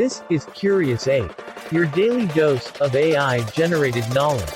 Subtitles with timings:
[0.00, 1.30] This is Curious Ape,
[1.70, 4.48] your daily dose of AI generated knowledge.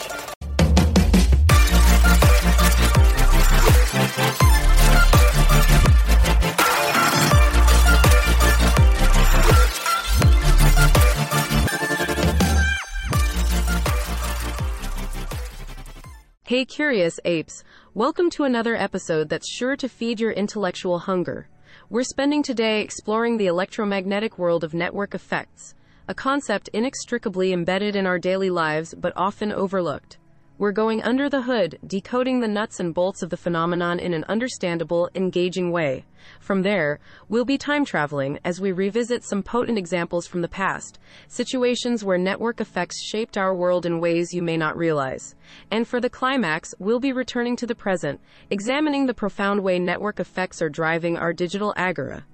[16.47, 21.48] Hey curious apes, welcome to another episode that's sure to feed your intellectual hunger.
[21.91, 25.74] We're spending today exploring the electromagnetic world of network effects,
[26.09, 30.16] a concept inextricably embedded in our daily lives but often overlooked.
[30.57, 34.23] We're going under the hood, decoding the nuts and bolts of the phenomenon in an
[34.29, 36.05] understandable, engaging way.
[36.39, 41.01] From there, we'll be time traveling as we revisit some potent examples from the past,
[41.27, 45.35] situations where network effects shaped our world in ways you may not realize.
[45.73, 50.21] And for the climax, we'll be returning to the present, examining the profound way network
[50.21, 52.27] effects are driving our digital agora.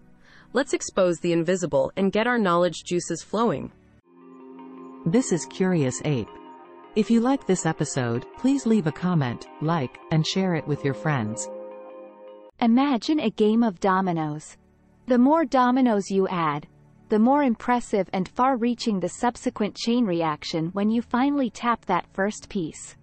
[0.52, 3.72] Let's expose the invisible and get our knowledge juices flowing.
[5.06, 6.28] This is Curious Ape.
[6.96, 10.92] If you like this episode, please leave a comment, like, and share it with your
[10.92, 11.48] friends.
[12.60, 14.56] Imagine a game of dominoes.
[15.06, 16.66] The more dominoes you add,
[17.08, 22.48] the more impressive and far-reaching the subsequent chain reaction when you finally tap that first
[22.48, 22.96] piece.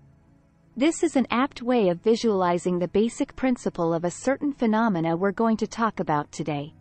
[0.76, 5.32] This is an apt way of visualizing the basic principle of a certain phenomena we're
[5.32, 6.74] going to talk about today.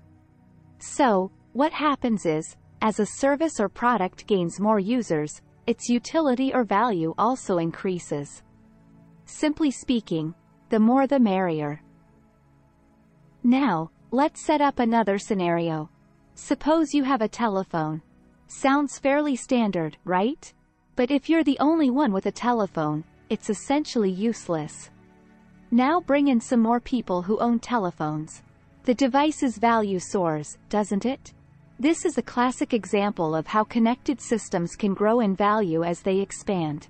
[0.80, 6.64] So, what happens is, as a service or product gains more users, its utility or
[6.64, 8.42] value also increases.
[9.24, 10.34] Simply speaking,
[10.68, 11.82] the more the merrier.
[13.42, 15.90] Now, let's set up another scenario.
[16.34, 18.02] Suppose you have a telephone.
[18.48, 20.52] Sounds fairly standard, right?
[20.94, 24.90] But if you're the only one with a telephone, it's essentially useless.
[25.70, 28.42] Now bring in some more people who own telephones.
[28.84, 31.34] The device's value soars, doesn't it?
[31.78, 36.20] This is a classic example of how connected systems can grow in value as they
[36.20, 36.88] expand.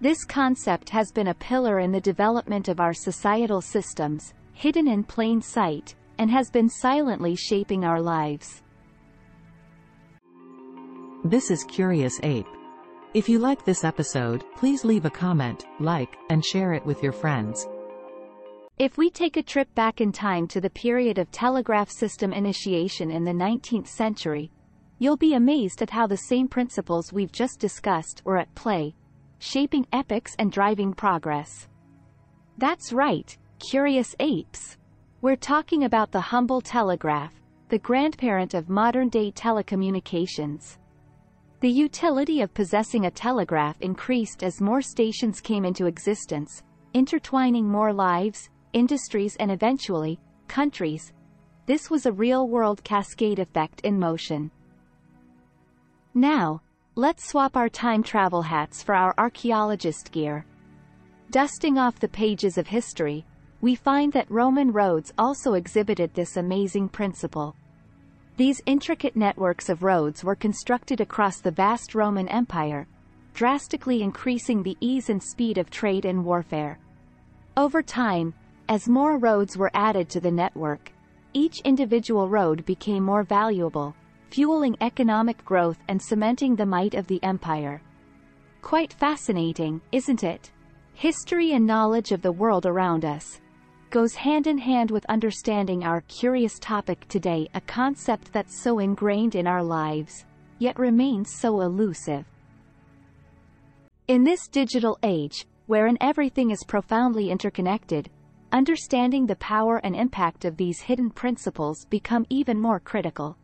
[0.00, 5.04] This concept has been a pillar in the development of our societal systems, hidden in
[5.04, 8.62] plain sight, and has been silently shaping our lives.
[11.24, 12.46] This is Curious Ape.
[13.12, 17.12] If you like this episode, please leave a comment, like, and share it with your
[17.12, 17.66] friends.
[18.78, 23.10] If we take a trip back in time to the period of telegraph system initiation
[23.10, 24.52] in the 19th century,
[25.00, 28.94] you'll be amazed at how the same principles we've just discussed were at play,
[29.40, 31.66] shaping epochs and driving progress.
[32.58, 34.76] That's right, curious apes.
[35.22, 37.34] We're talking about the humble telegraph,
[37.70, 40.76] the grandparent of modern-day telecommunications.
[41.58, 46.62] The utility of possessing a telegraph increased as more stations came into existence,
[46.94, 50.18] intertwining more lives, industries and eventually,
[50.48, 51.12] countries.
[51.66, 54.50] This was a real-world cascade effect in motion.
[56.14, 56.62] Now,
[56.94, 60.44] let's swap our time travel hats for our archaeologist gear.
[61.30, 63.26] Dusting off the pages of history,
[63.60, 67.54] we find that Roman roads also exhibited this amazing principle.
[68.36, 72.86] These intricate networks of roads were constructed across the vast Roman Empire,
[73.34, 76.78] drastically increasing the ease and speed of trade and warfare.
[77.56, 78.32] Over time,
[78.68, 80.92] as more roads were added to the network,
[81.32, 83.94] each individual road became more valuable,
[84.30, 87.80] fueling economic growth and cementing the might of the empire.
[88.60, 90.50] Quite fascinating, isn't it?
[90.94, 93.40] History and knowledge of the world around us
[93.90, 99.34] goes hand in hand with understanding our curious topic today, a concept that's so ingrained
[99.34, 100.26] in our lives,
[100.58, 102.26] yet remains so elusive.
[104.08, 108.10] In this digital age, wherein everything is profoundly interconnected,
[108.52, 113.36] understanding the power and impact of these hidden principles become even more critical.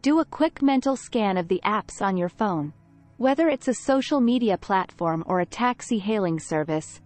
[0.00, 2.72] Do a quick mental scan of the apps on your phone.
[3.18, 7.00] Whether it's a social media platform or a taxi hailing service,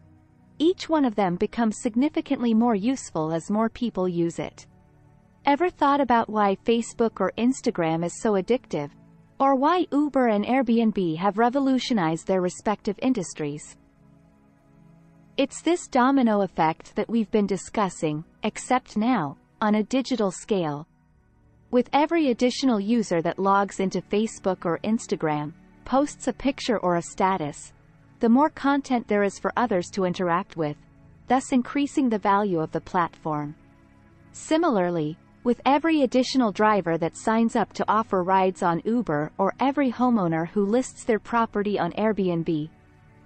[0.59, 4.67] each one of them becomes significantly more useful as more people use it.
[5.44, 8.90] Ever thought about why Facebook or Instagram is so addictive?
[9.38, 13.76] Or why Uber and Airbnb have revolutionized their respective industries?
[15.38, 20.87] It's this domino effect that we've been discussing, except now, on a digital scale.
[21.71, 25.53] With every additional user that logs into Facebook or Instagram,
[25.85, 27.75] posts a picture or a status,
[28.21, 30.79] the more content there is for others to interact with,
[31.29, 33.55] thus increasing the value of the platform.
[34.33, 39.93] Similarly, with every additional driver that signs up to offer rides on Uber or every
[39.93, 42.71] homeowner who lists their property on Airbnb,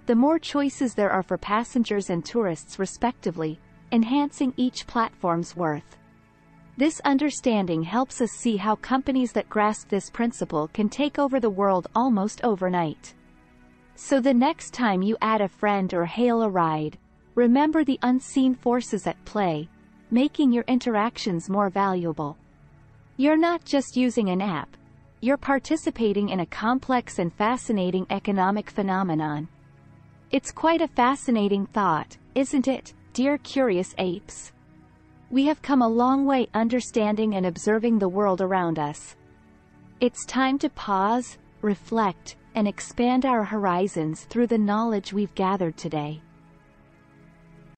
[0.05, 3.59] the more choices there are for passengers and tourists respectively,
[3.91, 5.97] enhancing each platform's worth.
[6.77, 11.49] This understanding helps us see how companies that grasp this principle can take over the
[11.49, 13.13] world almost overnight.
[13.95, 16.97] So the next time you add a friend or hail a ride,
[17.35, 19.69] remember the unseen forces at play,
[20.09, 22.37] making your interactions more valuable.
[23.17, 24.75] You're not just using an app,
[25.19, 29.47] you're participating in a complex and fascinating economic phenomenon.
[30.31, 34.53] It's quite a fascinating thought, isn't it, dear curious apes?
[35.29, 39.17] We have come a long way understanding and observing the world around us.
[39.99, 46.21] It's time to pause, reflect, and expand our horizons through the knowledge we've gathered today.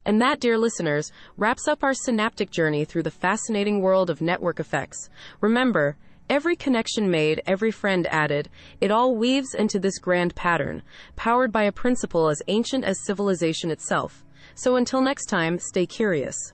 [0.06, 4.60] And that, dear listeners, wraps up our synaptic journey through the fascinating world of network
[4.60, 5.10] effects.
[5.42, 5.98] Remember,
[6.30, 8.50] every connection made, every friend added,
[8.82, 10.82] it all weaves into this grand pattern,
[11.16, 14.26] powered by a principle as ancient as civilization itself.
[14.56, 16.52] So until next time, stay curious.